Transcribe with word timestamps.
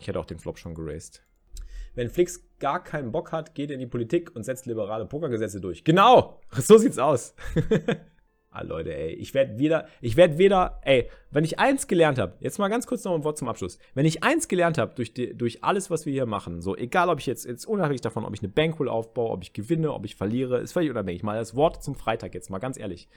Ich 0.00 0.08
hätte 0.08 0.18
auch 0.18 0.26
den 0.26 0.38
Flop 0.38 0.58
schon 0.58 0.74
geraced. 0.74 1.22
Wenn 1.94 2.08
Flix 2.08 2.48
gar 2.58 2.82
keinen 2.82 3.12
Bock 3.12 3.32
hat, 3.32 3.54
geht 3.54 3.70
er 3.70 3.74
in 3.74 3.80
die 3.80 3.86
Politik 3.86 4.34
und 4.34 4.44
setzt 4.44 4.64
liberale 4.64 5.06
Pokergesetze 5.06 5.60
durch. 5.60 5.84
Genau! 5.84 6.40
So 6.52 6.78
sieht's 6.78 6.98
aus. 6.98 7.34
ah, 8.50 8.62
Leute, 8.62 8.94
ey. 8.94 9.12
Ich 9.14 9.34
werde 9.34 9.58
wieder, 9.58 9.86
ich 10.00 10.16
werde 10.16 10.38
weder, 10.38 10.80
ey, 10.84 11.10
wenn 11.30 11.44
ich 11.44 11.58
eins 11.58 11.86
gelernt 11.86 12.18
habe, 12.18 12.36
jetzt 12.40 12.58
mal 12.58 12.68
ganz 12.68 12.86
kurz 12.86 13.04
noch 13.04 13.14
ein 13.14 13.24
Wort 13.24 13.36
zum 13.36 13.48
Abschluss. 13.48 13.78
Wenn 13.94 14.06
ich 14.06 14.22
eins 14.22 14.48
gelernt 14.48 14.78
habe 14.78 14.94
durch, 14.94 15.12
durch 15.12 15.62
alles, 15.64 15.90
was 15.90 16.06
wir 16.06 16.12
hier 16.12 16.26
machen, 16.26 16.62
so, 16.62 16.76
egal 16.76 17.10
ob 17.10 17.18
ich 17.18 17.26
jetzt, 17.26 17.44
jetzt 17.44 17.66
unabhängig 17.66 18.00
davon, 18.00 18.24
ob 18.24 18.32
ich 18.32 18.40
eine 18.40 18.50
Bankroll 18.50 18.88
aufbaue, 18.88 19.30
ob 19.30 19.42
ich 19.42 19.52
gewinne, 19.52 19.92
ob 19.92 20.06
ich 20.06 20.14
verliere, 20.14 20.60
ist 20.60 20.72
völlig 20.72 20.90
unabhängig. 20.90 21.22
Mal 21.22 21.38
das 21.38 21.54
Wort 21.56 21.82
zum 21.82 21.94
Freitag 21.94 22.34
jetzt, 22.34 22.48
mal 22.48 22.58
ganz 22.58 22.78
ehrlich. 22.78 23.08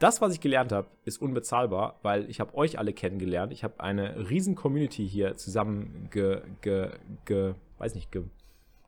Das, 0.00 0.22
was 0.22 0.32
ich 0.32 0.40
gelernt 0.40 0.72
habe, 0.72 0.88
ist 1.04 1.20
unbezahlbar, 1.20 2.00
weil 2.00 2.28
ich 2.30 2.40
habe 2.40 2.56
euch 2.56 2.78
alle 2.78 2.94
kennengelernt. 2.94 3.52
Ich 3.52 3.62
habe 3.62 3.80
eine 3.80 4.30
riesen 4.30 4.54
Community 4.54 5.06
hier 5.06 5.36
zusammen 5.36 6.08
ge, 6.10 6.40
ge, 6.62 6.88
ge 7.26 7.54
weiß 7.76 7.94
nicht, 7.94 8.10
ge, 8.10 8.22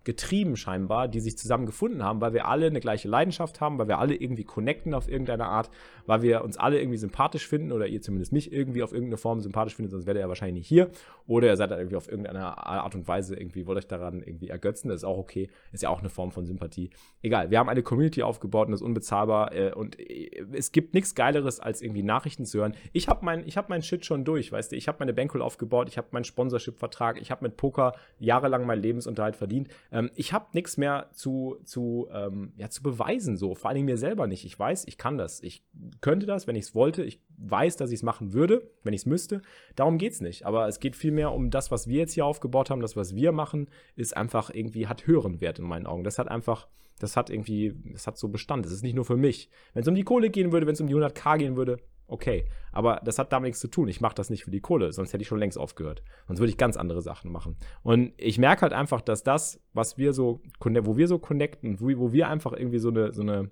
getrieben 0.04 0.56
scheinbar, 0.56 1.08
die 1.08 1.20
sich 1.20 1.38
zusammen 1.38 1.66
gefunden 1.66 2.02
haben, 2.02 2.20
weil 2.20 2.32
wir 2.32 2.48
alle 2.48 2.66
eine 2.66 2.80
gleiche 2.80 3.08
Leidenschaft 3.08 3.60
haben, 3.60 3.78
weil 3.78 3.88
wir 3.88 3.98
alle 3.98 4.14
irgendwie 4.14 4.44
connecten 4.44 4.94
auf 4.94 5.08
irgendeine 5.08 5.46
Art, 5.46 5.70
weil 6.06 6.22
wir 6.22 6.44
uns 6.44 6.56
alle 6.56 6.80
irgendwie 6.80 6.98
sympathisch 6.98 7.46
finden 7.46 7.72
oder 7.72 7.86
ihr 7.86 8.00
zumindest 8.00 8.32
nicht 8.32 8.52
irgendwie 8.52 8.82
auf 8.82 8.92
irgendeine 8.92 9.16
Form 9.16 9.40
sympathisch 9.40 9.76
findet, 9.76 9.92
sonst 9.92 10.06
wäre 10.06 10.18
ihr 10.18 10.22
ja 10.22 10.28
wahrscheinlich 10.28 10.60
nicht 10.60 10.68
hier. 10.68 10.90
Oder 11.26 11.48
ihr 11.48 11.56
seid 11.56 11.70
dann 11.70 11.78
irgendwie 11.78 11.96
auf 11.96 12.08
irgendeine 12.08 12.58
Art 12.58 12.94
und 12.94 13.06
Weise 13.06 13.36
irgendwie, 13.36 13.66
wollt 13.66 13.78
euch 13.78 13.86
daran 13.86 14.22
irgendwie 14.22 14.48
ergötzen, 14.48 14.88
das 14.88 14.98
ist 14.98 15.04
auch 15.04 15.18
okay, 15.18 15.48
ist 15.72 15.82
ja 15.82 15.88
auch 15.88 16.00
eine 16.00 16.10
Form 16.10 16.32
von 16.32 16.46
Sympathie. 16.46 16.90
Egal, 17.22 17.50
wir 17.50 17.58
haben 17.58 17.68
eine 17.68 17.82
Community 17.82 18.22
aufgebaut 18.22 18.66
und 18.66 18.72
das 18.72 18.80
ist 18.80 18.86
unbezahlbar 18.86 19.52
äh, 19.54 19.72
und 19.72 19.98
äh, 20.00 20.44
es 20.52 20.72
gibt 20.72 20.94
nichts 20.94 21.14
Geileres, 21.14 21.60
als 21.60 21.82
irgendwie 21.82 22.02
Nachrichten 22.02 22.44
zu 22.44 22.58
hören. 22.58 22.74
Ich 22.92 23.08
habe 23.08 23.24
mein, 23.24 23.46
hab 23.46 23.68
mein 23.68 23.82
Shit 23.82 24.04
schon 24.04 24.24
durch, 24.24 24.50
weißt 24.50 24.72
du, 24.72 24.76
ich 24.76 24.88
habe 24.88 24.98
meine 25.00 25.12
Bankroll 25.12 25.42
aufgebaut, 25.42 25.88
ich 25.88 25.98
habe 25.98 26.08
meinen 26.10 26.24
Sponsorship-Vertrag, 26.24 27.20
ich 27.20 27.30
habe 27.30 27.44
mit 27.44 27.56
Poker 27.56 27.94
jahrelang 28.18 28.66
meinen 28.66 28.82
Lebensunterhalt 28.82 29.36
verdient. 29.36 29.68
Ähm, 29.92 30.10
ich 30.14 30.32
habe 30.32 30.46
nichts 30.54 30.78
mehr 30.78 31.10
zu, 31.12 31.58
zu, 31.64 32.08
ähm, 32.10 32.52
ja, 32.56 32.70
zu 32.70 32.82
beweisen, 32.82 33.36
so. 33.36 33.54
Vor 33.54 33.70
allem 33.70 33.84
mir 33.84 33.98
selber 33.98 34.26
nicht. 34.26 34.44
Ich 34.44 34.58
weiß, 34.58 34.86
ich 34.88 34.96
kann 34.96 35.18
das. 35.18 35.42
Ich 35.42 35.62
könnte 36.00 36.26
das, 36.26 36.46
wenn 36.46 36.56
ich 36.56 36.64
es 36.64 36.74
wollte. 36.74 37.04
Ich 37.04 37.20
weiß, 37.36 37.76
dass 37.76 37.90
ich 37.90 38.00
es 38.00 38.02
machen 38.02 38.32
würde, 38.32 38.70
wenn 38.82 38.94
ich 38.94 39.02
es 39.02 39.06
müsste. 39.06 39.42
Darum 39.76 39.98
geht 39.98 40.12
es 40.12 40.20
nicht. 40.20 40.46
Aber 40.46 40.66
es 40.66 40.80
geht 40.80 40.96
vielmehr 40.96 41.32
um 41.32 41.50
das, 41.50 41.70
was 41.70 41.86
wir 41.86 41.98
jetzt 41.98 42.14
hier 42.14 42.24
aufgebaut 42.24 42.70
haben. 42.70 42.80
Das, 42.80 42.96
was 42.96 43.14
wir 43.14 43.32
machen, 43.32 43.68
ist 43.94 44.16
einfach 44.16 44.50
irgendwie, 44.50 44.86
hat 44.86 45.06
höheren 45.06 45.40
Wert 45.40 45.58
in 45.58 45.66
meinen 45.66 45.86
Augen. 45.86 46.04
Das 46.04 46.18
hat 46.18 46.28
einfach, 46.28 46.68
das 46.98 47.16
hat 47.16 47.28
irgendwie, 47.28 47.74
das 47.92 48.06
hat 48.06 48.16
so 48.16 48.28
Bestand. 48.28 48.64
Das 48.64 48.72
ist 48.72 48.82
nicht 48.82 48.94
nur 48.94 49.04
für 49.04 49.18
mich. 49.18 49.50
Wenn 49.74 49.82
es 49.82 49.88
um 49.88 49.94
die 49.94 50.04
Kohle 50.04 50.30
gehen 50.30 50.52
würde, 50.52 50.66
wenn 50.66 50.74
es 50.74 50.80
um 50.80 50.86
die 50.86 50.96
100k 50.96 51.36
gehen 51.36 51.56
würde, 51.56 51.76
okay. 52.12 52.46
Aber 52.72 53.00
das 53.04 53.18
hat 53.18 53.32
damit 53.32 53.48
nichts 53.48 53.60
zu 53.60 53.68
tun. 53.68 53.88
Ich 53.88 54.00
mache 54.00 54.14
das 54.14 54.30
nicht 54.30 54.44
für 54.44 54.50
die 54.50 54.60
Kohle, 54.60 54.92
sonst 54.92 55.12
hätte 55.12 55.22
ich 55.22 55.28
schon 55.28 55.38
längst 55.38 55.58
aufgehört. 55.58 56.02
Sonst 56.26 56.40
würde 56.40 56.50
ich 56.50 56.56
ganz 56.56 56.76
andere 56.76 57.02
Sachen 57.02 57.30
machen. 57.30 57.56
Und 57.82 58.12
ich 58.16 58.38
merke 58.38 58.62
halt 58.62 58.72
einfach, 58.72 59.00
dass 59.00 59.22
das, 59.22 59.60
was 59.72 59.98
wir 59.98 60.12
so, 60.12 60.40
wo 60.60 60.96
wir 60.96 61.08
so 61.08 61.18
connecten, 61.18 61.80
wo, 61.80 62.12
wir 62.12 62.28
einfach 62.28 62.52
irgendwie 62.52 62.78
so 62.78 62.88
eine, 62.88 63.12
so 63.12 63.22
eine, 63.22 63.50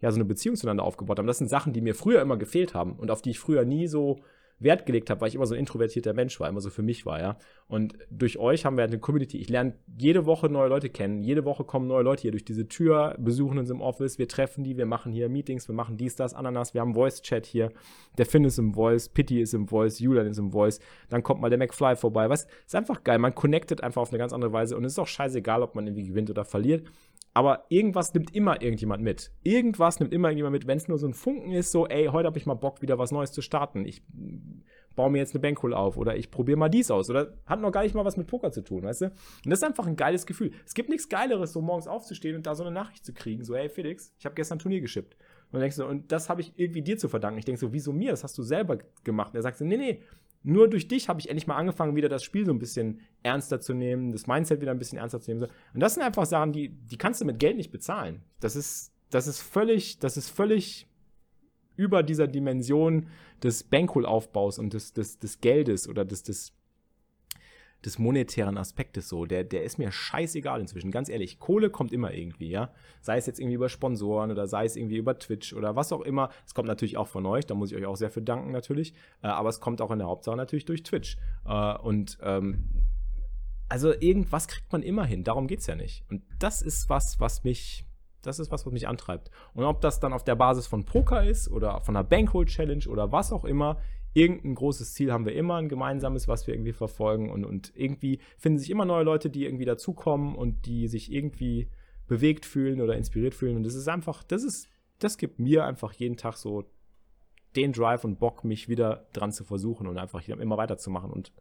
ja, 0.00 0.10
so 0.10 0.16
eine 0.16 0.24
Beziehung 0.24 0.56
zueinander 0.56 0.84
aufgebaut 0.84 1.18
haben, 1.18 1.26
das 1.26 1.38
sind 1.38 1.48
Sachen, 1.48 1.72
die 1.72 1.80
mir 1.80 1.94
früher 1.94 2.20
immer 2.20 2.36
gefehlt 2.36 2.74
haben 2.74 2.98
und 2.98 3.10
auf 3.10 3.22
die 3.22 3.30
ich 3.30 3.38
früher 3.38 3.64
nie 3.64 3.86
so 3.86 4.18
Wert 4.60 4.86
gelegt 4.86 5.10
habe, 5.10 5.20
weil 5.20 5.28
ich 5.28 5.34
immer 5.34 5.46
so 5.46 5.54
ein 5.54 5.60
introvertierter 5.60 6.12
Mensch 6.12 6.38
war, 6.38 6.48
immer 6.48 6.60
so 6.60 6.70
für 6.70 6.82
mich 6.82 7.06
war, 7.06 7.18
ja. 7.18 7.36
Und 7.66 7.94
durch 8.10 8.38
euch 8.38 8.64
haben 8.64 8.76
wir 8.76 8.84
eine 8.84 8.98
Community. 8.98 9.38
Ich 9.38 9.48
lerne 9.48 9.74
jede 9.98 10.26
Woche 10.26 10.48
neue 10.48 10.68
Leute 10.68 10.90
kennen. 10.90 11.22
Jede 11.22 11.44
Woche 11.44 11.64
kommen 11.64 11.86
neue 11.86 12.02
Leute 12.02 12.22
hier 12.22 12.30
durch 12.30 12.44
diese 12.44 12.68
Tür, 12.68 13.16
besuchen 13.18 13.58
uns 13.58 13.70
im 13.70 13.80
Office, 13.80 14.18
wir 14.18 14.28
treffen 14.28 14.62
die, 14.62 14.76
wir 14.76 14.86
machen 14.86 15.12
hier 15.12 15.28
Meetings, 15.28 15.66
wir 15.68 15.74
machen 15.74 15.96
dies, 15.96 16.14
das, 16.14 16.34
Ananas, 16.34 16.74
wir 16.74 16.82
haben 16.82 16.94
Voice-Chat 16.94 17.46
hier. 17.46 17.72
Der 18.18 18.26
Finn 18.26 18.44
ist 18.44 18.58
im 18.58 18.74
Voice, 18.74 19.08
Pitty 19.08 19.40
ist 19.40 19.54
im 19.54 19.66
Voice, 19.66 19.98
Julian 19.98 20.26
ist 20.26 20.38
im 20.38 20.52
Voice. 20.52 20.78
Dann 21.08 21.22
kommt 21.22 21.40
mal 21.40 21.48
der 21.48 21.58
McFly 21.58 21.96
vorbei. 21.96 22.28
Was? 22.28 22.46
Ist 22.66 22.74
einfach 22.74 23.02
geil. 23.02 23.18
Man 23.18 23.34
connectet 23.34 23.82
einfach 23.82 24.02
auf 24.02 24.10
eine 24.10 24.18
ganz 24.18 24.32
andere 24.32 24.52
Weise 24.52 24.76
und 24.76 24.84
es 24.84 24.92
ist 24.92 24.98
auch 24.98 25.06
scheißegal, 25.06 25.62
ob 25.62 25.74
man 25.74 25.86
irgendwie 25.86 26.06
gewinnt 26.06 26.30
oder 26.30 26.44
verliert. 26.44 26.86
Aber 27.32 27.66
irgendwas 27.68 28.12
nimmt 28.12 28.34
immer 28.34 28.60
irgendjemand 28.60 29.02
mit. 29.02 29.32
Irgendwas 29.42 30.00
nimmt 30.00 30.12
immer 30.12 30.28
irgendjemand 30.28 30.52
mit, 30.54 30.66
wenn 30.66 30.78
es 30.78 30.88
nur 30.88 30.98
so 30.98 31.06
ein 31.06 31.14
Funken 31.14 31.52
ist, 31.52 31.70
so, 31.70 31.86
ey, 31.86 32.06
heute 32.06 32.26
habe 32.26 32.38
ich 32.38 32.46
mal 32.46 32.54
Bock, 32.54 32.82
wieder 32.82 32.98
was 32.98 33.12
Neues 33.12 33.30
zu 33.30 33.40
starten. 33.40 33.84
Ich 33.84 34.02
baue 34.96 35.10
mir 35.10 35.18
jetzt 35.18 35.34
eine 35.34 35.40
Bankroll 35.40 35.72
auf 35.72 35.96
oder 35.96 36.16
ich 36.16 36.30
probiere 36.30 36.58
mal 36.58 36.68
dies 36.68 36.90
aus 36.90 37.08
oder 37.08 37.38
hat 37.46 37.60
noch 37.60 37.70
gar 37.70 37.84
nicht 37.84 37.94
mal 37.94 38.04
was 38.04 38.16
mit 38.16 38.26
Poker 38.26 38.50
zu 38.50 38.62
tun, 38.62 38.82
weißt 38.82 39.02
du? 39.02 39.04
Und 39.06 39.14
das 39.46 39.60
ist 39.60 39.64
einfach 39.64 39.86
ein 39.86 39.96
geiles 39.96 40.26
Gefühl. 40.26 40.50
Es 40.66 40.74
gibt 40.74 40.88
nichts 40.88 41.08
Geileres, 41.08 41.52
so 41.52 41.60
morgens 41.60 41.86
aufzustehen 41.86 42.36
und 42.36 42.46
da 42.46 42.54
so 42.54 42.64
eine 42.64 42.72
Nachricht 42.72 43.04
zu 43.04 43.14
kriegen, 43.14 43.44
so, 43.44 43.54
hey 43.54 43.68
Felix, 43.68 44.12
ich 44.18 44.24
habe 44.24 44.34
gestern 44.34 44.56
ein 44.56 44.60
Turnier 44.60 44.80
geschippt. 44.80 45.16
Und 45.52 45.60
denkst 45.60 45.76
du, 45.76 45.84
und 45.84 46.12
das 46.12 46.28
habe 46.28 46.40
ich 46.40 46.52
irgendwie 46.56 46.82
dir 46.82 46.96
zu 46.96 47.08
verdanken. 47.08 47.38
Ich 47.38 47.44
denke 47.44 47.60
so, 47.60 47.72
wieso 47.72 47.92
mir? 47.92 48.10
Das 48.10 48.22
hast 48.22 48.38
du 48.38 48.42
selber 48.42 48.78
gemacht. 49.02 49.32
Und 49.32 49.36
er 49.36 49.42
sagt 49.42 49.58
so, 49.58 49.64
nee, 49.64 49.76
nee, 49.76 50.02
nur 50.42 50.68
durch 50.68 50.88
dich 50.88 51.08
habe 51.08 51.20
ich 51.20 51.28
endlich 51.28 51.46
mal 51.46 51.56
angefangen, 51.56 51.96
wieder 51.96 52.08
das 52.08 52.24
Spiel 52.24 52.46
so 52.46 52.52
ein 52.52 52.58
bisschen 52.58 53.00
ernster 53.22 53.60
zu 53.60 53.74
nehmen, 53.74 54.12
das 54.12 54.26
Mindset 54.26 54.60
wieder 54.60 54.70
ein 54.70 54.78
bisschen 54.78 54.98
ernster 54.98 55.20
zu 55.20 55.30
nehmen. 55.30 55.46
Und 55.74 55.80
das 55.80 55.94
sind 55.94 56.02
einfach 56.02 56.24
Sachen, 56.24 56.52
die, 56.52 56.70
die 56.70 56.96
kannst 56.96 57.20
du 57.20 57.26
mit 57.26 57.38
Geld 57.38 57.56
nicht 57.56 57.70
bezahlen. 57.70 58.22
Das 58.40 58.56
ist, 58.56 58.92
das 59.10 59.26
ist 59.26 59.40
völlig, 59.40 59.98
das 59.98 60.16
ist 60.16 60.30
völlig 60.30 60.86
über 61.76 62.02
dieser 62.02 62.26
Dimension 62.26 63.08
des 63.42 63.64
Bankroll-Aufbaus 63.64 64.58
und 64.58 64.72
des, 64.72 64.92
des, 64.92 65.18
des 65.18 65.40
Geldes 65.40 65.88
oder 65.88 66.04
des, 66.04 66.22
des, 66.22 66.52
des 67.84 67.98
monetären 67.98 68.58
Aspektes 68.58 69.08
so. 69.08 69.26
Der, 69.26 69.44
der 69.44 69.64
ist 69.64 69.78
mir 69.78 69.90
scheißegal 69.90 70.60
inzwischen. 70.60 70.90
Ganz 70.90 71.08
ehrlich, 71.08 71.38
Kohle 71.38 71.70
kommt 71.70 71.92
immer 71.92 72.12
irgendwie, 72.12 72.50
ja. 72.50 72.72
Sei 73.00 73.16
es 73.16 73.26
jetzt 73.26 73.40
irgendwie 73.40 73.54
über 73.54 73.68
Sponsoren 73.68 74.30
oder 74.30 74.46
sei 74.46 74.64
es 74.64 74.76
irgendwie 74.76 74.96
über 74.96 75.18
Twitch 75.18 75.54
oder 75.54 75.76
was 75.76 75.92
auch 75.92 76.02
immer. 76.02 76.30
Es 76.46 76.54
kommt 76.54 76.68
natürlich 76.68 76.96
auch 76.96 77.08
von 77.08 77.24
euch, 77.26 77.46
da 77.46 77.54
muss 77.54 77.72
ich 77.72 77.78
euch 77.78 77.86
auch 77.86 77.96
sehr 77.96 78.10
für 78.10 78.22
danken 78.22 78.50
natürlich. 78.50 78.92
Äh, 79.22 79.28
aber 79.28 79.48
es 79.48 79.60
kommt 79.60 79.80
auch 79.80 79.90
in 79.90 79.98
der 79.98 80.08
Hauptsache 80.08 80.36
natürlich 80.36 80.64
durch 80.64 80.82
Twitch. 80.82 81.16
Äh, 81.46 81.78
und 81.78 82.18
ähm, 82.22 82.68
also 83.68 83.92
irgendwas 83.92 84.48
kriegt 84.48 84.70
man 84.72 84.82
immer 84.82 85.04
hin. 85.04 85.24
Darum 85.24 85.46
geht 85.46 85.60
es 85.60 85.66
ja 85.66 85.76
nicht. 85.76 86.04
Und 86.10 86.22
das 86.38 86.60
ist 86.60 86.88
was, 86.88 87.20
was 87.20 87.44
mich 87.44 87.86
das 88.22 88.38
ist 88.38 88.50
was, 88.50 88.66
was 88.66 88.72
mich 88.72 88.86
antreibt. 88.86 89.30
Und 89.54 89.64
ob 89.64 89.80
das 89.80 90.00
dann 90.00 90.12
auf 90.12 90.24
der 90.24 90.34
Basis 90.34 90.66
von 90.66 90.84
Poker 90.84 91.24
ist 91.24 91.50
oder 91.50 91.80
von 91.80 91.96
einer 91.96 92.04
Bankroll 92.04 92.44
Challenge 92.44 92.86
oder 92.86 93.12
was 93.12 93.32
auch 93.32 93.44
immer, 93.44 93.78
irgendein 94.12 94.54
großes 94.54 94.94
Ziel 94.94 95.12
haben 95.12 95.26
wir 95.26 95.34
immer, 95.34 95.56
ein 95.56 95.68
gemeinsames, 95.68 96.28
was 96.28 96.46
wir 96.46 96.54
irgendwie 96.54 96.72
verfolgen. 96.72 97.30
Und, 97.30 97.44
und 97.44 97.72
irgendwie 97.74 98.20
finden 98.38 98.58
sich 98.58 98.70
immer 98.70 98.84
neue 98.84 99.04
Leute, 99.04 99.30
die 99.30 99.44
irgendwie 99.44 99.64
dazukommen 99.64 100.34
und 100.34 100.66
die 100.66 100.88
sich 100.88 101.12
irgendwie 101.12 101.68
bewegt 102.06 102.44
fühlen 102.44 102.80
oder 102.80 102.96
inspiriert 102.96 103.34
fühlen. 103.34 103.56
Und 103.56 103.62
das 103.62 103.74
ist 103.74 103.88
einfach, 103.88 104.22
das 104.24 104.42
ist, 104.42 104.68
das 104.98 105.16
gibt 105.16 105.38
mir 105.38 105.64
einfach 105.64 105.92
jeden 105.92 106.16
Tag 106.16 106.36
so 106.36 106.64
den 107.56 107.72
Drive 107.72 108.04
und 108.04 108.18
Bock, 108.18 108.44
mich 108.44 108.68
wieder 108.68 109.06
dran 109.12 109.32
zu 109.32 109.44
versuchen 109.44 109.86
und 109.86 109.98
einfach 109.98 110.26
immer 110.26 110.56
weiterzumachen. 110.56 111.10
Und 111.10 111.32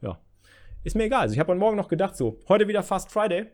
ja, 0.00 0.18
ist 0.84 0.96
mir 0.96 1.04
egal. 1.04 1.22
Also 1.22 1.34
ich 1.34 1.38
habe 1.38 1.50
heute 1.50 1.60
Morgen 1.60 1.76
noch 1.76 1.88
gedacht, 1.88 2.16
so, 2.16 2.38
heute 2.48 2.68
wieder 2.68 2.82
Fast 2.82 3.10
Friday 3.10 3.46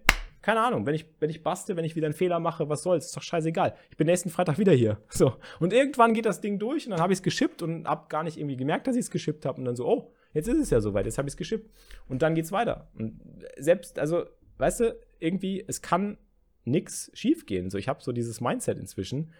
keine 0.44 0.60
Ahnung, 0.60 0.84
wenn 0.84 0.94
ich, 0.94 1.06
wenn 1.20 1.30
ich 1.30 1.42
baste, 1.42 1.74
wenn 1.74 1.86
ich 1.86 1.96
wieder 1.96 2.06
einen 2.06 2.12
Fehler 2.12 2.38
mache, 2.38 2.68
was 2.68 2.82
soll's, 2.82 3.06
ist 3.06 3.16
doch 3.16 3.22
scheißegal. 3.22 3.74
Ich 3.90 3.96
bin 3.96 4.06
nächsten 4.06 4.28
Freitag 4.28 4.58
wieder 4.58 4.72
hier. 4.72 4.98
So. 5.08 5.36
Und 5.58 5.72
irgendwann 5.72 6.12
geht 6.12 6.26
das 6.26 6.42
Ding 6.42 6.58
durch 6.58 6.84
und 6.84 6.90
dann 6.90 7.00
habe 7.00 7.14
ich 7.14 7.20
es 7.20 7.22
geschippt 7.22 7.62
und 7.62 7.88
habe 7.88 8.08
gar 8.10 8.22
nicht 8.24 8.36
irgendwie 8.36 8.58
gemerkt, 8.58 8.86
dass 8.86 8.94
ich 8.94 9.02
es 9.06 9.10
geschippt 9.10 9.46
habe. 9.46 9.58
Und 9.58 9.64
dann 9.64 9.74
so, 9.74 9.86
oh, 9.86 10.12
jetzt 10.34 10.46
ist 10.46 10.58
es 10.58 10.68
ja 10.68 10.82
soweit, 10.82 11.06
jetzt 11.06 11.16
habe 11.16 11.28
ich 11.28 11.32
es 11.32 11.38
geschippt. 11.38 11.70
Und 12.08 12.20
dann 12.20 12.34
geht's 12.34 12.52
weiter. 12.52 12.90
Und 12.98 13.18
selbst, 13.56 13.98
also, 13.98 14.26
weißt 14.58 14.80
du, 14.80 14.98
irgendwie, 15.18 15.64
es 15.66 15.80
kann 15.80 16.18
nichts 16.66 17.10
schiefgehen. 17.14 17.70
So, 17.70 17.78
ich 17.78 17.88
habe 17.88 18.02
so 18.02 18.12
dieses 18.12 18.42
Mindset 18.42 18.78
inzwischen. 18.78 19.32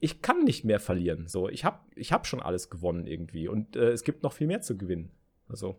Ich 0.00 0.22
kann 0.22 0.42
nicht 0.42 0.64
mehr 0.64 0.80
verlieren. 0.80 1.28
So, 1.28 1.48
ich 1.48 1.64
habe 1.64 1.78
ich 1.94 2.12
hab 2.12 2.26
schon 2.26 2.42
alles 2.42 2.68
gewonnen 2.68 3.06
irgendwie. 3.06 3.46
Und 3.46 3.76
äh, 3.76 3.90
es 3.90 4.02
gibt 4.02 4.24
noch 4.24 4.32
viel 4.32 4.48
mehr 4.48 4.60
zu 4.60 4.76
gewinnen. 4.76 5.12
Also, 5.48 5.78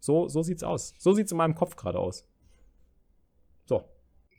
so, 0.00 0.26
so 0.26 0.42
sieht's 0.42 0.64
aus. 0.64 0.94
So 0.98 1.12
sieht's 1.12 1.30
in 1.30 1.38
meinem 1.38 1.54
Kopf 1.54 1.76
gerade 1.76 2.00
aus. 2.00 2.27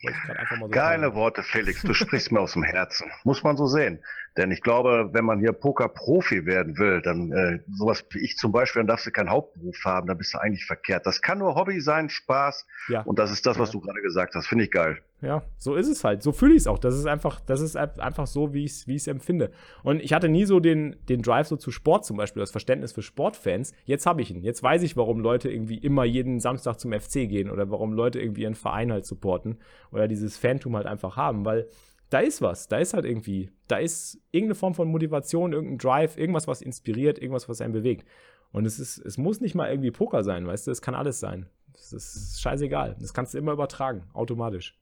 So. 0.02 0.68
Geile 0.68 1.02
sagen. 1.02 1.14
Worte, 1.14 1.42
Felix. 1.42 1.82
Du 1.82 1.94
sprichst 1.94 2.32
mir 2.32 2.40
aus 2.40 2.52
dem 2.52 2.62
Herzen. 2.62 3.10
Muss 3.24 3.42
man 3.42 3.56
so 3.56 3.66
sehen. 3.66 4.02
Denn 4.36 4.50
ich 4.50 4.62
glaube, 4.62 5.10
wenn 5.12 5.24
man 5.24 5.40
hier 5.40 5.52
Poker-Profi 5.52 6.46
werden 6.46 6.78
will, 6.78 7.02
dann 7.02 7.32
äh, 7.32 7.60
sowas 7.72 8.04
wie 8.10 8.20
ich 8.20 8.36
zum 8.36 8.52
Beispiel, 8.52 8.80
dann 8.80 8.86
darfst 8.86 9.06
du 9.06 9.10
keinen 9.10 9.30
Hauptberuf 9.30 9.76
haben, 9.84 10.06
dann 10.06 10.16
bist 10.18 10.34
du 10.34 10.38
eigentlich 10.38 10.64
verkehrt. 10.64 11.04
Das 11.06 11.20
kann 11.20 11.38
nur 11.38 11.56
Hobby 11.56 11.80
sein, 11.80 12.08
Spaß. 12.08 12.66
Ja. 12.88 13.02
Und 13.02 13.18
das 13.18 13.30
ist 13.30 13.44
das, 13.46 13.58
was 13.58 13.70
ja. 13.70 13.72
du 13.72 13.80
gerade 13.80 14.00
gesagt 14.00 14.34
hast. 14.34 14.46
Finde 14.46 14.64
ich 14.64 14.70
geil. 14.70 15.02
Ja, 15.22 15.42
so 15.58 15.74
ist 15.74 15.88
es 15.88 16.02
halt. 16.02 16.22
So 16.22 16.32
fühle 16.32 16.54
ich 16.54 16.60
es 16.60 16.66
auch. 16.66 16.78
Das 16.78 16.96
ist 16.96 17.06
einfach, 17.06 17.40
das 17.40 17.60
ist 17.60 17.76
einfach 17.76 18.26
so, 18.26 18.54
wie 18.54 18.64
ich 18.64 18.72
es 18.72 18.86
wie 18.86 19.10
empfinde. 19.10 19.50
Und 19.82 20.00
ich 20.00 20.14
hatte 20.14 20.30
nie 20.30 20.46
so 20.46 20.60
den, 20.60 20.96
den 21.08 21.20
Drive 21.20 21.48
so 21.48 21.56
zu 21.56 21.70
Sport 21.70 22.06
zum 22.06 22.16
Beispiel, 22.16 22.40
das 22.40 22.50
Verständnis 22.50 22.92
für 22.92 23.02
Sportfans. 23.02 23.72
Jetzt 23.84 24.06
habe 24.06 24.22
ich 24.22 24.30
ihn. 24.30 24.42
Jetzt 24.42 24.62
weiß 24.62 24.82
ich, 24.82 24.96
warum 24.96 25.20
Leute 25.20 25.50
irgendwie 25.50 25.76
immer 25.76 26.04
jeden 26.04 26.40
Samstag 26.40 26.78
zum 26.78 26.92
FC 26.92 27.28
gehen 27.28 27.50
oder 27.50 27.70
warum 27.70 27.92
Leute 27.92 28.18
irgendwie 28.18 28.42
ihren 28.42 28.54
Verein 28.54 28.90
halt 28.90 29.04
supporten 29.04 29.58
oder 29.92 30.08
dieses 30.08 30.38
Phantom 30.38 30.76
halt 30.76 30.86
einfach 30.86 31.16
haben, 31.16 31.44
weil 31.44 31.68
da 32.08 32.20
ist 32.20 32.40
was. 32.40 32.68
Da 32.68 32.78
ist 32.78 32.94
halt 32.94 33.04
irgendwie, 33.04 33.50
da 33.68 33.76
ist 33.76 34.18
irgendeine 34.30 34.54
Form 34.54 34.74
von 34.74 34.88
Motivation, 34.88 35.52
irgendein 35.52 35.78
Drive, 35.78 36.16
irgendwas, 36.16 36.48
was 36.48 36.62
inspiriert, 36.62 37.18
irgendwas, 37.18 37.48
was 37.48 37.60
einen 37.60 37.72
bewegt. 37.72 38.06
Und 38.52 38.64
es 38.64 38.78
ist, 38.80 38.98
es 38.98 39.18
muss 39.18 39.40
nicht 39.40 39.54
mal 39.54 39.70
irgendwie 39.70 39.90
Poker 39.90 40.24
sein, 40.24 40.46
weißt 40.46 40.66
du, 40.66 40.70
es 40.70 40.82
kann 40.82 40.94
alles 40.94 41.20
sein. 41.20 41.46
Das 41.72 41.92
ist 41.92 42.40
scheißegal. 42.40 42.96
Das 42.98 43.14
kannst 43.14 43.34
du 43.34 43.38
immer 43.38 43.52
übertragen, 43.52 44.08
automatisch. 44.12 44.76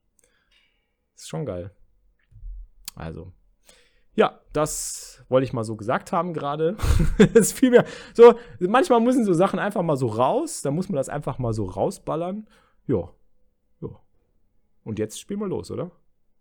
Ist 1.19 1.29
schon 1.29 1.45
geil. 1.45 1.73
Also, 2.95 3.33
ja, 4.15 4.41
das 4.53 5.25
wollte 5.29 5.45
ich 5.45 5.53
mal 5.53 5.65
so 5.65 5.77
gesagt 5.77 6.13
haben 6.13 6.33
gerade. 6.33 6.77
Es 7.35 7.53
fiel 7.53 7.71
mir 7.71 7.85
so, 8.15 8.39
manchmal 8.59 9.01
müssen 9.01 9.25
so 9.25 9.33
Sachen 9.33 9.59
einfach 9.59 9.83
mal 9.83 9.97
so 9.97 10.07
raus, 10.07 10.63
da 10.63 10.71
muss 10.71 10.89
man 10.89 10.97
das 10.97 11.09
einfach 11.09 11.39
mal 11.39 11.53
so 11.53 11.67
rausballern. 11.67 12.49
Ja. 12.87 13.13
Ja. 13.81 13.89
Und 14.85 14.99
jetzt 14.99 15.21
spielen 15.21 15.41
wir 15.41 15.49
los, 15.49 15.71
oder? 15.71 15.91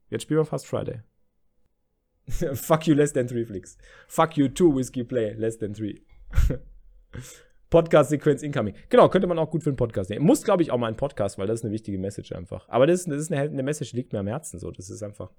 Jetzt 0.10 0.24
spielen 0.24 0.40
wir 0.40 0.46
Fast 0.46 0.68
Friday. 0.68 1.02
Fuck 2.56 2.88
you 2.88 2.94
less 2.94 3.14
than 3.14 3.28
three 3.28 3.46
flicks. 3.46 3.78
Fuck 4.08 4.38
you 4.38 4.48
two 4.48 4.76
whiskey 4.76 5.04
play 5.04 5.34
less 5.34 5.58
than 5.58 5.74
three. 5.74 6.02
Podcast-Sequenz 7.70 8.44
incoming. 8.44 8.76
Genau, 8.90 9.10
könnte 9.10 9.28
man 9.28 9.38
auch 9.40 9.50
gut 9.50 9.64
für 9.64 9.70
einen 9.70 9.78
Podcast 9.78 10.10
nehmen. 10.10 10.26
Muss, 10.26 10.44
glaube 10.44 10.64
ich, 10.64 10.72
auch 10.72 10.78
mal 10.78 10.88
ein 10.88 10.96
Podcast, 10.98 11.38
weil 11.38 11.48
das 11.48 11.60
ist 11.60 11.66
eine 11.66 11.74
wichtige 11.74 11.98
Message 11.98 12.32
einfach. 12.32 12.68
Aber 12.70 12.88
das 12.88 13.02
ist, 13.02 13.10
das 13.10 13.22
ist 13.22 13.32
eine, 13.32 13.42
eine 13.42 13.64
Message, 13.64 13.92
die 13.92 13.98
liegt 13.98 14.14
mir 14.14 14.20
am 14.20 14.28
Herzen 14.28 14.60
so. 14.60 14.72
Das 14.72 14.90
ist 14.90 15.04
einfach. 15.04 15.32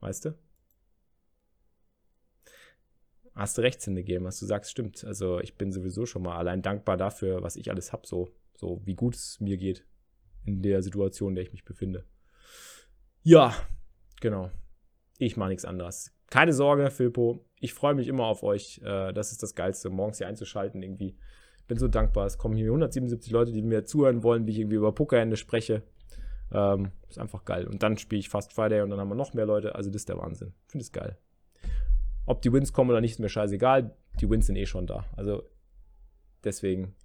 Weißt 0.00 0.24
du? 0.24 0.34
Hast 3.34 3.56
du 3.56 3.62
recht, 3.62 3.80
Cindy 3.80 4.02
Game, 4.02 4.24
was 4.24 4.38
du 4.40 4.46
sagst, 4.46 4.70
stimmt. 4.70 5.04
Also 5.04 5.40
ich 5.40 5.56
bin 5.56 5.72
sowieso 5.72 6.04
schon 6.04 6.22
mal 6.22 6.36
allein 6.36 6.60
dankbar 6.60 6.96
dafür, 6.96 7.42
was 7.42 7.56
ich 7.56 7.70
alles 7.70 7.92
habe, 7.92 8.06
so, 8.06 8.30
so 8.54 8.82
wie 8.84 8.94
gut 8.94 9.14
es 9.14 9.40
mir 9.40 9.56
geht 9.56 9.86
in 10.44 10.60
der 10.60 10.82
Situation, 10.82 11.30
in 11.30 11.34
der 11.36 11.44
ich 11.44 11.52
mich 11.52 11.64
befinde. 11.64 12.04
Ja, 13.22 13.54
genau. 14.20 14.50
Ich 15.24 15.36
mache 15.36 15.50
nichts 15.50 15.64
anderes. 15.64 16.12
Keine 16.30 16.52
Sorge, 16.52 16.90
Filpo. 16.90 17.44
Ich 17.60 17.74
freue 17.74 17.94
mich 17.94 18.08
immer 18.08 18.24
auf 18.24 18.42
euch. 18.42 18.80
Äh, 18.84 19.12
das 19.12 19.30
ist 19.30 19.40
das 19.40 19.54
Geilste, 19.54 19.88
morgens 19.88 20.18
hier 20.18 20.26
einzuschalten 20.26 20.82
irgendwie. 20.82 21.16
Bin 21.68 21.78
so 21.78 21.86
dankbar. 21.86 22.26
Es 22.26 22.38
kommen 22.38 22.56
hier 22.56 22.66
177 22.66 23.30
Leute, 23.30 23.52
die 23.52 23.62
mir 23.62 23.84
zuhören 23.84 24.24
wollen, 24.24 24.48
wie 24.48 24.50
ich 24.50 24.58
irgendwie 24.58 24.76
über 24.76 24.92
Pokerhände 24.92 25.36
spreche. 25.36 25.84
Ähm, 26.50 26.90
ist 27.08 27.20
einfach 27.20 27.44
geil. 27.44 27.68
Und 27.68 27.84
dann 27.84 27.98
spiele 27.98 28.18
ich 28.18 28.30
Fast 28.30 28.52
Friday 28.52 28.80
und 28.80 28.90
dann 28.90 28.98
haben 28.98 29.10
wir 29.10 29.14
noch 29.14 29.32
mehr 29.32 29.46
Leute. 29.46 29.76
Also 29.76 29.90
das 29.90 30.02
ist 30.02 30.08
der 30.08 30.18
Wahnsinn. 30.18 30.54
Finde 30.66 30.82
es 30.82 30.90
geil. 30.90 31.16
Ob 32.26 32.42
die 32.42 32.52
Wins 32.52 32.72
kommen 32.72 32.90
oder 32.90 33.00
nicht, 33.00 33.12
ist 33.12 33.20
mir 33.20 33.28
scheißegal. 33.28 33.94
Die 34.20 34.28
Wins 34.28 34.46
sind 34.46 34.56
eh 34.56 34.66
schon 34.66 34.88
da. 34.88 35.04
Also 35.16 35.44
deswegen, 36.42 36.96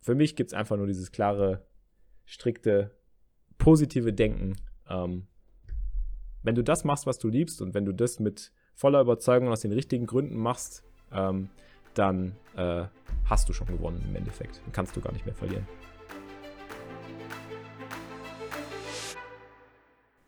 für 0.00 0.14
mich 0.14 0.36
gibt 0.36 0.52
es 0.52 0.54
einfach 0.54 0.76
nur 0.76 0.86
dieses 0.86 1.10
klare, 1.10 1.66
strikte, 2.26 2.92
positive 3.58 4.12
Denken. 4.12 4.54
Ähm, 4.88 5.26
wenn 6.42 6.54
du 6.54 6.62
das 6.62 6.84
machst, 6.84 7.06
was 7.06 7.18
du 7.18 7.28
liebst 7.28 7.60
und 7.62 7.74
wenn 7.74 7.84
du 7.84 7.92
das 7.92 8.18
mit 8.18 8.52
voller 8.74 9.00
Überzeugung 9.00 9.48
aus 9.48 9.60
den 9.60 9.72
richtigen 9.72 10.06
Gründen 10.06 10.36
machst, 10.36 10.82
ähm, 11.12 11.50
dann 11.94 12.36
äh, 12.56 12.84
hast 13.24 13.48
du 13.48 13.52
schon 13.52 13.66
gewonnen 13.66 14.04
im 14.08 14.16
Endeffekt. 14.16 14.60
Dann 14.64 14.72
kannst 14.72 14.96
du 14.96 15.00
gar 15.00 15.12
nicht 15.12 15.26
mehr 15.26 15.34
verlieren. 15.34 15.66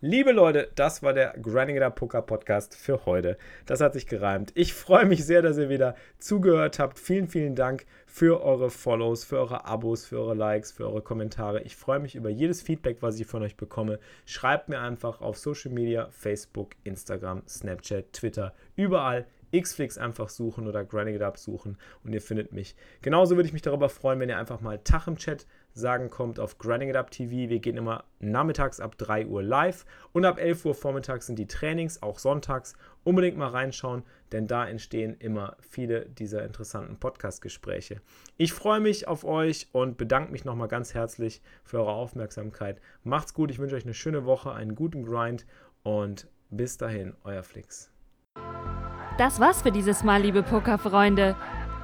Liebe 0.04 0.32
Leute, 0.32 0.68
das 0.74 1.04
war 1.04 1.12
der 1.12 1.32
Grinding 1.40 1.76
It 1.76 1.82
Up 1.84 1.94
Poker 1.94 2.22
Podcast 2.22 2.74
für 2.74 3.06
heute. 3.06 3.38
Das 3.66 3.80
hat 3.80 3.92
sich 3.92 4.08
gereimt. 4.08 4.50
Ich 4.56 4.74
freue 4.74 5.04
mich 5.06 5.24
sehr, 5.24 5.42
dass 5.42 5.58
ihr 5.58 5.68
wieder 5.68 5.94
zugehört 6.18 6.80
habt. 6.80 6.98
Vielen, 6.98 7.28
vielen 7.28 7.54
Dank 7.54 7.86
für 8.04 8.42
eure 8.42 8.68
Follows, 8.68 9.22
für 9.22 9.38
eure 9.38 9.64
Abos, 9.64 10.04
für 10.04 10.18
eure 10.18 10.34
Likes, 10.34 10.72
für 10.72 10.88
eure 10.88 11.02
Kommentare. 11.02 11.62
Ich 11.62 11.76
freue 11.76 12.00
mich 12.00 12.16
über 12.16 12.30
jedes 12.30 12.62
Feedback, 12.62 12.96
was 13.00 13.20
ich 13.20 13.28
von 13.28 13.44
euch 13.44 13.56
bekomme. 13.56 14.00
Schreibt 14.26 14.68
mir 14.68 14.80
einfach 14.80 15.20
auf 15.20 15.38
Social 15.38 15.70
Media, 15.70 16.08
Facebook, 16.10 16.70
Instagram, 16.82 17.44
Snapchat, 17.46 18.12
Twitter, 18.12 18.54
überall. 18.74 19.24
Xflix 19.54 19.98
einfach 19.98 20.30
suchen 20.30 20.66
oder 20.66 20.82
Grinding 20.82 21.16
It 21.16 21.22
Up 21.22 21.38
suchen 21.38 21.76
und 22.04 22.12
ihr 22.14 22.22
findet 22.22 22.52
mich. 22.52 22.74
Genauso 23.02 23.36
würde 23.36 23.46
ich 23.46 23.52
mich 23.52 23.62
darüber 23.62 23.90
freuen, 23.90 24.18
wenn 24.18 24.30
ihr 24.30 24.38
einfach 24.38 24.62
mal 24.62 24.78
Tag 24.78 25.06
im 25.06 25.16
Chat 25.16 25.46
sagen 25.74 26.10
kommt 26.10 26.38
auf 26.38 26.58
Grinding 26.58 26.90
It 26.90 26.96
Up 26.96 27.10
TV. 27.10 27.48
Wir 27.48 27.60
gehen 27.60 27.76
immer 27.76 28.04
nachmittags 28.20 28.80
ab 28.80 28.96
3 28.98 29.26
Uhr 29.26 29.42
live 29.42 29.84
und 30.12 30.24
ab 30.24 30.38
11 30.38 30.64
Uhr 30.64 30.74
vormittags 30.74 31.26
sind 31.26 31.38
die 31.38 31.46
Trainings, 31.46 32.02
auch 32.02 32.18
sonntags. 32.18 32.74
Unbedingt 33.04 33.36
mal 33.36 33.48
reinschauen, 33.48 34.04
denn 34.30 34.46
da 34.46 34.66
entstehen 34.66 35.16
immer 35.18 35.56
viele 35.60 36.06
dieser 36.06 36.44
interessanten 36.44 36.98
Podcast-Gespräche. 36.98 38.00
Ich 38.36 38.52
freue 38.52 38.80
mich 38.80 39.08
auf 39.08 39.24
euch 39.24 39.68
und 39.72 39.96
bedanke 39.96 40.30
mich 40.30 40.44
nochmal 40.44 40.68
ganz 40.68 40.94
herzlich 40.94 41.42
für 41.64 41.78
eure 41.78 41.92
Aufmerksamkeit. 41.92 42.80
Macht's 43.02 43.34
gut, 43.34 43.50
ich 43.50 43.58
wünsche 43.58 43.76
euch 43.76 43.84
eine 43.84 43.94
schöne 43.94 44.24
Woche, 44.24 44.52
einen 44.52 44.74
guten 44.74 45.04
Grind 45.04 45.46
und 45.82 46.28
bis 46.50 46.76
dahin, 46.76 47.14
euer 47.24 47.42
Flix. 47.42 47.90
Das 49.18 49.40
war's 49.40 49.62
für 49.62 49.72
dieses 49.72 50.04
Mal, 50.04 50.22
liebe 50.22 50.42
Pokerfreunde. 50.42 51.36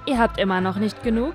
Ihr 0.06 0.19
habt 0.19 0.38
immer 0.38 0.61
noch 0.61 0.76
nicht 0.76 1.02
genug? 1.02 1.35